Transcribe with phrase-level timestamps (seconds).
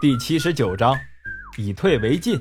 [0.00, 0.96] 第七十九章，
[1.56, 2.40] 以退为进。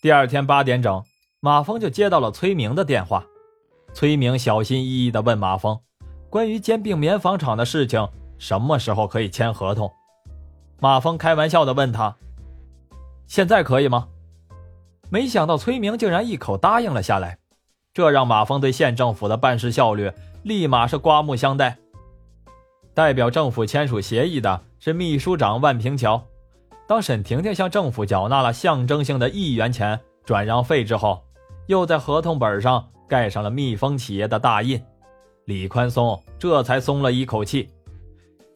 [0.00, 1.04] 第二天八点整，
[1.40, 3.22] 马峰就接到了崔明的电话。
[3.92, 5.78] 崔明小心翼翼地问马峰
[6.30, 8.08] ：“关于兼并棉纺厂的事情，
[8.38, 9.92] 什么时候可以签合同？”
[10.80, 12.16] 马峰开玩笑地问他
[13.28, 14.08] ：“现在可以吗？”
[15.12, 17.36] 没想到崔明竟然一口答应了下来，
[17.92, 20.10] 这让马峰对县政府的办事效率
[20.42, 21.76] 立马是刮目相待。
[22.98, 26.20] 代表政府签署协议的是秘书长万平桥。
[26.88, 31.22] 当沈婷婷向政府缴纳了象征性的一元钱转让费之后，
[31.68, 34.82] 又在合同本上盖上了蜜蜂企业的大印，
[35.44, 37.70] 李宽松这才松了一口气。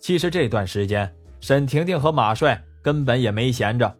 [0.00, 3.96] 其实这段时间，沈婷婷和马帅根本也没闲着，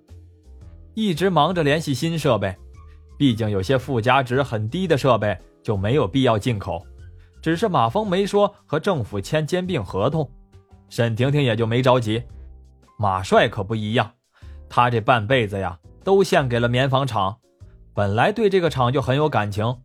[0.95, 2.53] 一直忙着联系新设备。
[3.17, 6.84] 毕竟有些附加值很低的设备就没有必要进口。
[7.43, 10.31] 只是马峰没说和政府签兼并合同，
[10.89, 12.23] 沈婷婷也就没着急。
[12.97, 14.13] 马帅可不一样，
[14.69, 17.39] 他这半辈子呀都献给了棉纺厂，
[17.93, 19.83] 本来对这个厂就很有感情，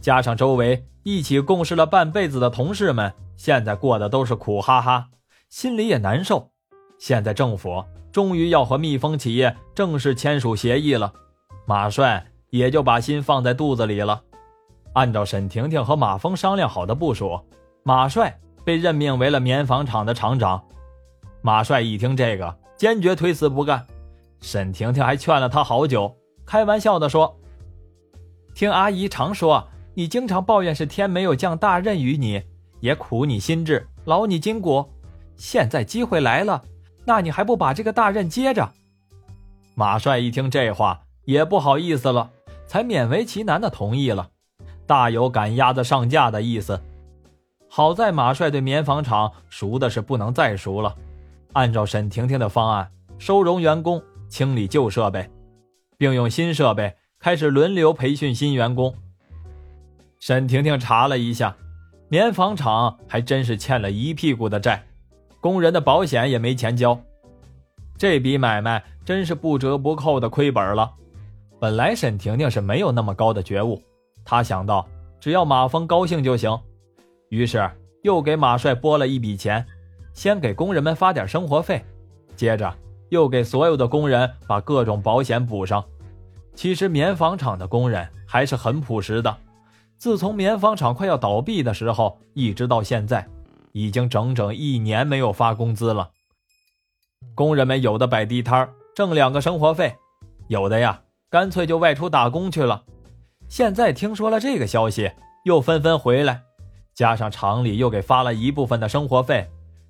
[0.00, 5.08] 加上周围一起共事了半辈子的同事们，现在过得都是苦哈哈，
[5.48, 6.52] 心里也难受。
[6.96, 11.12] 现在政府终于要和蜜蜂企业正式签署协议了，
[11.66, 14.22] 马帅也就把心放在肚子里了。
[14.94, 17.40] 按照沈婷婷和马峰商量好的部署，
[17.82, 20.62] 马帅被任命为了棉纺厂的厂长。
[21.40, 23.86] 马帅一听这个，坚决推辞不干。
[24.40, 27.38] 沈婷婷还劝了他好久，开玩笑的说
[28.54, 32.42] ：“听阿姨常说，你经常抱怨是天没有降大任于你，
[32.80, 34.84] 也苦你心智，劳你筋骨。
[35.36, 36.62] 现在机会来了，
[37.04, 38.70] 那你还不把这个大任接着？”
[39.74, 42.30] 马帅一听这话，也不好意思了，
[42.66, 44.28] 才勉为其难的同意了。
[44.86, 46.80] 大有赶鸭子上架的意思。
[47.68, 50.94] 好在马帅对棉纺厂熟的是不能再熟了。
[51.54, 55.28] 按照沈婷婷的方案，收容员工，清理旧设备，
[55.96, 58.94] 并用新设备开始轮流培训新员工。
[60.18, 61.56] 沈婷婷查了一下，
[62.08, 64.82] 棉纺厂还真是欠了一屁股的债，
[65.40, 66.98] 工人的保险也没钱交。
[67.96, 70.92] 这笔买卖真是不折不扣的亏本了。
[71.58, 73.80] 本来沈婷婷是没有那么高的觉悟。
[74.24, 74.86] 他想到，
[75.20, 76.58] 只要马峰高兴就行，
[77.28, 77.70] 于是
[78.02, 79.64] 又给马帅拨了一笔钱，
[80.14, 81.84] 先给工人们发点生活费，
[82.36, 82.74] 接着
[83.10, 85.84] 又给所有的工人把各种保险补上。
[86.54, 89.36] 其实棉纺厂的工人还是很朴实的，
[89.96, 93.26] 自从棉纺厂快要倒闭的时候，一直到现在，
[93.72, 96.10] 已经整整一年没有发工资了。
[97.34, 99.96] 工人们有的摆地摊挣两个生活费，
[100.48, 101.00] 有的呀，
[101.30, 102.82] 干脆就外出打工去了。
[103.52, 105.12] 现在听说了这个消息，
[105.44, 106.40] 又纷纷回来，
[106.94, 109.46] 加上厂里又给发了一部分的生活费，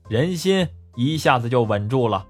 [0.08, 2.26] 人心一下子就稳住了。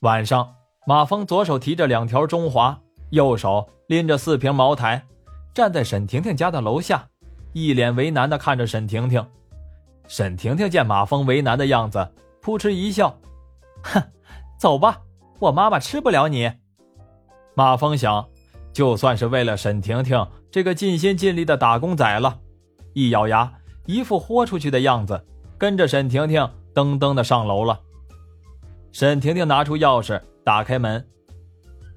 [0.00, 0.52] 晚上，
[0.88, 2.76] 马峰左手提着两条中华，
[3.10, 5.06] 右手拎着四瓶茅台，
[5.54, 7.06] 站在沈婷婷家的楼下，
[7.52, 9.24] 一脸为难地看着沈婷婷。
[10.08, 12.12] 沈婷婷见马峰为难的样子，
[12.42, 13.16] 扑哧一笑
[13.84, 14.02] ：“哼，
[14.58, 15.00] 走吧，
[15.38, 16.50] 我妈妈吃不了你。”
[17.54, 18.28] 马峰想。
[18.74, 22.40] 就算是为了沈婷婷这个尽心尽力的打工仔了，
[22.92, 23.50] 一咬牙，
[23.86, 25.24] 一副豁出去的样子，
[25.56, 26.42] 跟着沈婷婷
[26.74, 27.80] 噔噔的上楼了。
[28.90, 31.06] 沈婷婷拿出钥匙，打开门，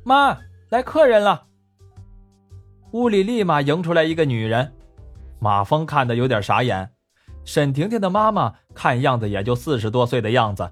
[0.05, 0.37] 妈，
[0.69, 1.45] 来客人了。
[2.91, 4.71] 屋里立马迎出来一个女人，
[5.39, 6.91] 马峰看的有点傻眼。
[7.43, 10.71] 沈婷婷的妈妈看样子也就四十多岁的样子，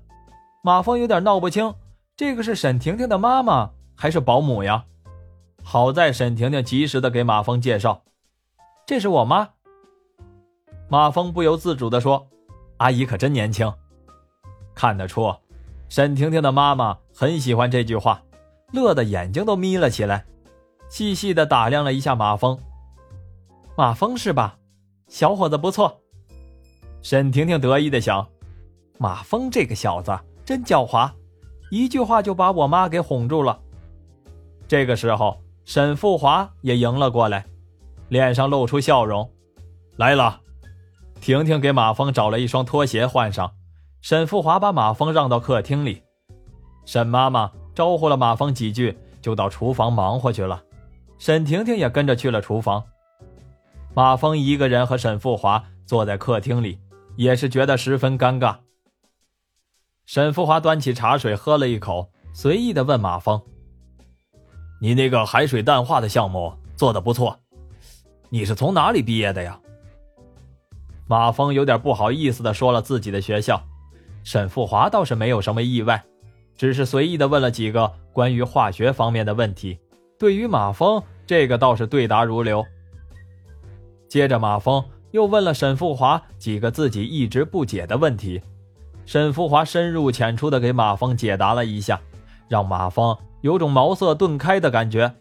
[0.64, 1.74] 马峰有点闹不清，
[2.16, 4.86] 这个是沈婷婷的妈妈还是保姆呀？
[5.68, 8.04] 好在沈婷婷及时的给马峰介绍
[8.86, 9.50] ：“这是我妈。”
[10.88, 12.28] 马峰不由自主的说
[12.78, 13.74] ：“阿姨可真年轻。”
[14.76, 15.36] 看得出，
[15.90, 18.22] 沈婷婷的妈妈很喜欢这句话，
[18.74, 20.24] 乐得眼睛都眯了起来，
[20.88, 22.58] 细细的打量了一下马峰。
[23.76, 24.60] 马峰是吧？
[25.08, 26.00] 小伙子不错。
[27.02, 28.26] 沈婷婷得意的想
[29.00, 30.16] ：“马峰这个小子
[30.46, 31.12] 真狡猾，
[31.72, 33.60] 一句话就把我妈给哄住了。”
[34.70, 35.36] 这个时候。
[35.66, 37.44] 沈富华也迎了过来，
[38.10, 39.28] 脸上露出笑容。
[39.98, 40.40] 来了，
[41.20, 43.52] 婷婷给马峰找了一双拖鞋换上。
[44.02, 46.04] 沈富华把马峰让到客厅里，
[46.86, 50.62] 沈妈妈招呼了马峰几句，就到厨房忙活去了。
[51.18, 52.84] 沈婷婷也跟着去了厨房。
[53.96, 56.78] 马峰一个人和沈富华坐在客厅里，
[57.16, 58.58] 也是觉得十分尴尬。
[60.06, 63.42] 沈富华端起茶水喝了一口，随意的问马峰。
[64.80, 67.40] 你那个海水淡化的项目做的不错，
[68.30, 69.60] 你是从哪里毕业的呀？
[71.08, 73.62] 马峰有点不好意思的说了自己的学校，
[74.24, 76.04] 沈富华倒是没有什么意外，
[76.58, 79.80] 只是随意的问了几个关于化学方面的问题。
[80.18, 82.66] 对于马峰，这个倒是对答如流。
[84.10, 88.42] 接着，马峰又问了沈富华几个自己一直不解的问题，
[89.06, 92.00] 沈富华深入浅出的给马峰解答了一下，
[92.48, 95.14] 让马峰有种茅塞顿开的感觉。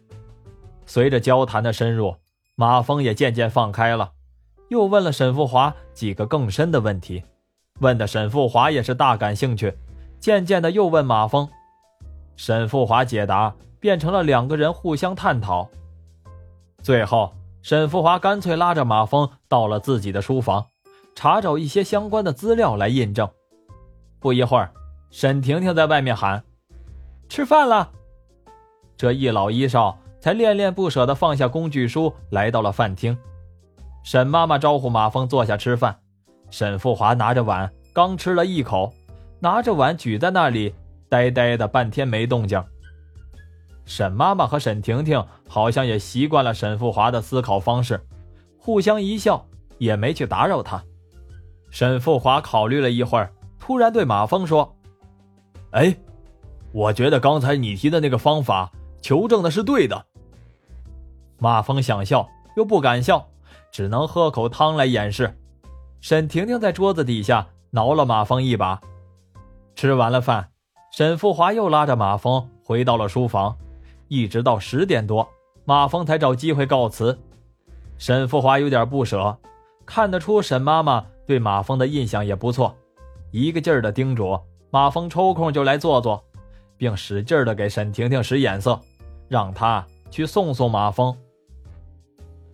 [0.87, 2.17] 随着交谈的深入，
[2.55, 4.13] 马峰也渐渐放开了，
[4.71, 7.23] 又问了沈富华几个更深的问题，
[7.81, 9.77] 问的沈富华也是大感兴趣。
[10.19, 11.47] 渐渐的，又问马峰，
[12.35, 15.69] 沈富华解答变成了两个人互相探讨。
[16.83, 20.65] 最后，沈富华干脆拉着马峰到了自己的书房，
[21.15, 23.29] 查找一些相关的资料来印证。
[24.19, 24.73] 不一会儿，
[25.11, 26.43] 沈婷婷在外面喊
[27.29, 27.91] ：“吃饭了。”
[28.97, 33.17] 这一老一少才恋恋不舍地放下工具书，来到了饭厅。
[34.03, 35.99] 沈妈妈招呼马蜂坐下吃饭，
[36.51, 38.93] 沈富华拿着碗刚吃了一口。
[39.41, 40.75] 拿着碗举在那里，
[41.09, 42.63] 呆呆的半天没动静。
[43.85, 48.01] 沈妈妈和沈婷婷好像也习惯了沈富华的思考方式，
[48.59, 49.47] 互相一笑，
[49.77, 50.83] 也没去打扰他。
[51.71, 54.75] 沈富华考虑了一会儿，突然对马蜂说
[55.73, 55.95] ：“哎，
[56.73, 58.73] 我觉得刚才你提的那个方法
[59.05, 60.07] 求证的是对的。”
[61.37, 63.29] 马峰想笑又不敢笑，
[63.71, 65.39] 只能喝口汤来掩饰。
[66.01, 68.81] 沈婷婷在桌子底下挠了马峰一把。
[69.77, 70.49] 吃完了饭，
[70.91, 73.55] 沈富华又拉着马峰回到了书房，
[74.09, 75.29] 一直到十点多，
[75.67, 77.19] 马峰才找机会告辞。
[77.99, 79.37] 沈富华有点不舍，
[79.85, 82.75] 看得出沈妈妈对马峰的印象也不错，
[83.33, 84.41] 一个劲儿的叮嘱
[84.71, 86.25] 马峰抽空就来坐坐，
[86.79, 88.81] 并使劲的给沈婷婷使眼色，
[89.29, 91.17] 让他去送送马蜂。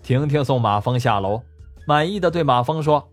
[0.03, 1.43] 婷婷送马蜂下楼，
[1.87, 3.07] 满意的对马蜂说：“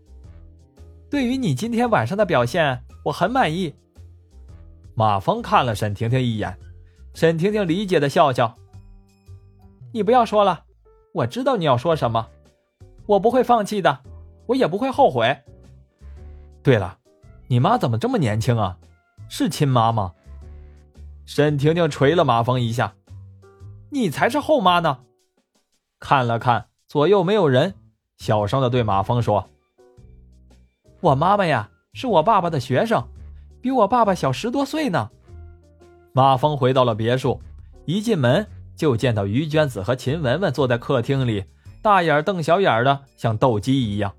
[1.10, 3.74] 对于你今天晚上的表现，我很满意。”
[4.96, 6.58] 马蜂看了沈婷婷一眼，
[7.14, 8.54] 沈婷婷理解的笑笑
[9.92, 10.64] ：“你不要说了，
[11.12, 12.26] 我知道你要说什么，
[13.06, 14.00] 我不会放弃的，
[14.46, 15.36] 我也不会后悔。
[16.62, 16.98] 对了，
[17.46, 18.78] 你妈怎么这么年轻啊？
[19.28, 20.14] 是亲妈吗？”
[21.26, 22.94] 沈婷婷捶了马蜂一下
[23.90, 24.98] ：“你才是后妈呢！”
[26.00, 27.74] 看了看左右没有人，
[28.16, 29.48] 小声的对马峰说
[31.00, 33.02] ：“我妈妈呀，是我爸爸的学生。”
[33.60, 35.10] 比我爸爸小十多岁呢。
[36.12, 37.40] 马峰回到了别墅，
[37.86, 38.46] 一进门
[38.76, 41.44] 就见到于娟子和秦雯雯坐在客厅里，
[41.82, 44.14] 大眼瞪小眼的，像斗鸡一样。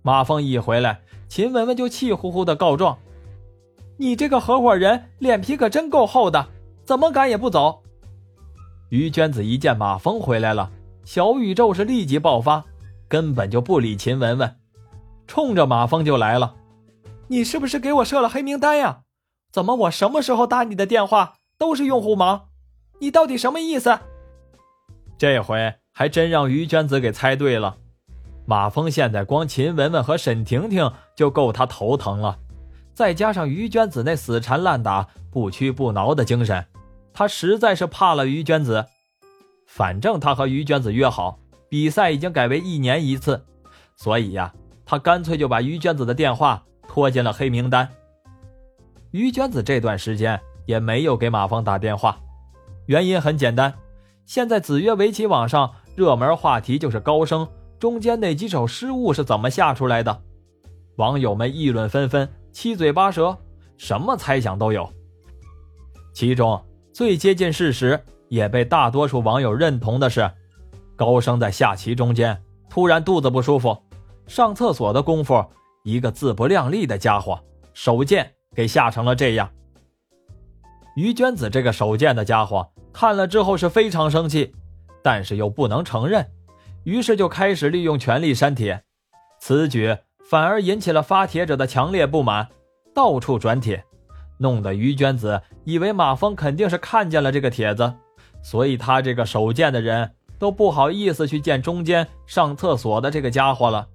[0.00, 2.98] 马峰一回来，秦雯雯就气呼呼的告状
[3.98, 6.48] ：“你这个合伙人脸皮可真够厚的，
[6.82, 7.82] 怎么赶也不走？”
[8.90, 10.70] 于娟子一见马蜂回来了，
[11.04, 12.64] 小宇宙是立即爆发，
[13.08, 14.56] 根本就不理秦雯雯，
[15.28, 16.56] 冲着马蜂就来了。
[17.28, 19.02] 你是不是给我设了黑名单呀？
[19.52, 22.48] 怎么我什么时候打你的电话都是用户忙？
[22.98, 23.96] 你到底什么意思？
[25.16, 27.76] 这回还真让于娟子给猜对了。
[28.44, 32.36] 马峰现在光秦雯雯和沈婷婷就够他头疼了，
[32.92, 36.66] 再加上于娟子那死缠烂打、不屈不挠的精神，
[37.12, 38.86] 他实在是怕了于娟子。
[39.66, 43.44] 反正他和于娟子约好，比赛已经改为一年一次，
[43.96, 44.52] 所以呀，
[44.84, 46.62] 他干脆就把于娟子的电话。
[46.92, 47.88] 拖进了黑名单。
[49.12, 52.18] 于娟子这段时间也没有给马蜂打电话，
[52.86, 53.72] 原因很简单，
[54.26, 60.20] 现在子曰围棋网上热门话题就是高升中间那几手失误是怎么下出来的，
[60.96, 63.38] 网友们议论纷纷，七嘴八舌，
[63.76, 64.92] 什么猜想都有。
[66.12, 66.60] 其中
[66.92, 70.30] 最接近事实，也被大多数网友认同的是，
[70.96, 73.76] 高升在下棋中间突然肚子不舒服，
[74.26, 75.44] 上厕所的功夫。
[75.82, 77.42] 一个自不量力的家伙，
[77.72, 79.50] 手贱给吓成了这样。
[80.94, 84.52] 于娟子这个手贱的家伙看了之后是非常生气，
[85.02, 86.30] 但是又不能承认，
[86.84, 88.82] 于是就开始利用权力删帖。
[89.40, 89.96] 此举
[90.28, 92.46] 反而引起了发帖者的强烈不满，
[92.94, 93.82] 到处转帖，
[94.40, 97.92] 弄得于娟子以为马蜂肯定是看见了这个帖子，
[98.42, 103.86] 所以他这个手贱的人都不好意思去见中间上厕所的这个家伙了。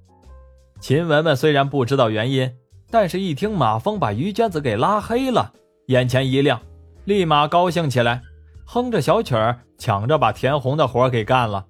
[0.80, 2.52] 秦雯雯虽然不知道原因，
[2.92, 5.52] 但是一听马蜂把于娟子给拉黑了，
[5.88, 6.62] 眼前一亮，
[7.06, 8.22] 立马高兴起来，
[8.66, 11.66] 哼着小曲儿，抢着把田红的活给干了，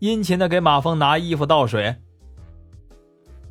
[0.00, 1.94] 殷勤的给马蜂拿衣服倒水。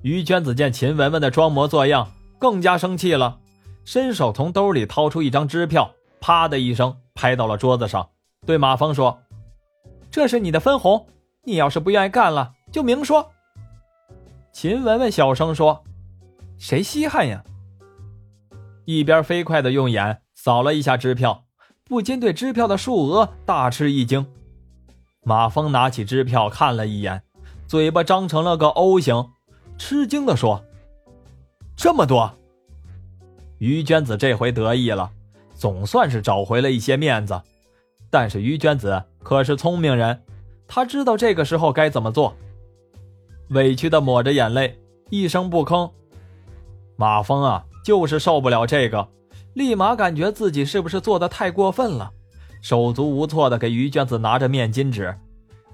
[0.02, 3.40] 于娟子见秦雯雯的装模作样，更加生气了，
[3.86, 8.10] 伸手从兜里掏出一张支票，啪的一声拍到了桌子上，
[8.46, 9.20] 对马蜂说
[10.10, 11.08] ：“这是你的分红，
[11.44, 13.32] 你要是不愿意干了，就明说。”
[14.52, 15.84] 秦雯雯小声说
[16.58, 17.44] ：“谁稀罕呀？”
[18.86, 21.46] 一边飞快的用眼扫了一下支票，
[21.84, 24.26] 不禁对支票的数额大吃一惊。
[25.24, 27.22] 马峰拿起支票看了一眼，
[27.68, 29.30] 嘴巴张成了个 O 型，
[29.78, 30.64] 吃惊地说
[31.78, 32.32] ：“这么多！”
[33.58, 35.12] 于娟子这回得意了，
[35.54, 37.42] 总算是找回了一些面子。
[38.10, 40.24] 但是于娟子可是聪明人，
[40.68, 42.36] 她知道这个时候该怎么做，
[43.50, 44.78] 委屈的抹着眼泪，
[45.10, 45.92] 一声不吭。
[46.96, 49.08] 马峰啊，就是受不了这个，
[49.54, 52.12] 立马感觉自己是不是做的太过分了，
[52.62, 55.18] 手足无措的给于娟子拿着面巾纸。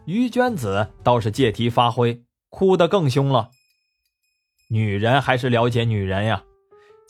[0.06, 3.50] 于娟子倒是借题发挥，哭得更凶了。
[4.70, 6.44] 女人还是了解女人呀。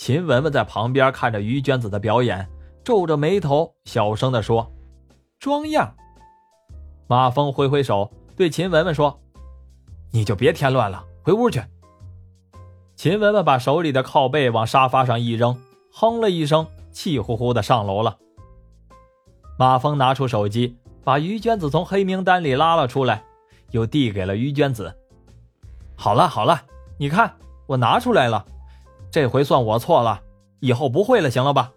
[0.01, 2.49] 秦雯雯在旁边看着于娟子的表演，
[2.83, 4.71] 皱着眉头，小声的说
[5.37, 5.93] ：“装样。”
[7.05, 9.21] 马峰挥挥手，对秦雯雯说
[10.11, 11.61] ：“你就别添乱了，回屋去。”
[12.97, 15.55] 秦雯雯把手里的靠背往沙发上一扔，
[15.93, 18.17] 哼了一声，气呼呼的上楼了。
[19.59, 23.23] 马峰拿出手机，把于娟子从黑名单里拉了出来，
[23.69, 24.95] 又递给了于娟子
[25.95, 26.59] ：“好了好了，
[26.97, 27.31] 你看
[27.67, 28.43] 我拿出来了。”
[29.11, 30.21] 这回算我错了，
[30.61, 31.73] 以后不会了，行了吧？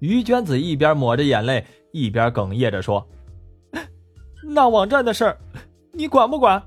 [0.00, 3.08] 于娟子一边抹着眼泪，一边哽咽着说
[4.44, 5.38] ：“那网站的事儿，
[5.92, 6.62] 你管不管？”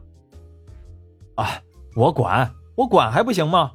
[1.37, 1.61] 啊，
[1.95, 3.71] 我管，我管还不行吗？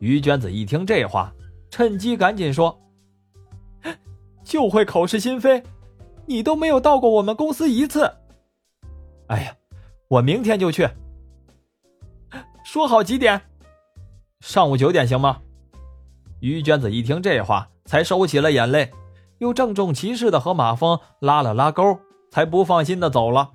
[0.00, 1.32] 于娟子一听这话，
[1.70, 2.78] 趁机赶紧说
[4.44, 5.62] ：“就会口是心非，
[6.26, 8.12] 你都没有到过我们公司一次。”
[9.28, 9.56] 哎呀，
[10.08, 10.86] 我明天就去。
[12.64, 13.40] 说好几点？
[14.42, 15.38] 上午九点行吗？
[16.40, 18.90] 于娟子一听这话，才收起了眼泪，
[19.38, 21.96] 又郑重其事的和马峰拉了拉钩，
[22.28, 23.50] 才不放心的走了。